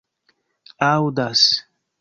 [0.89, 1.41] aŭdas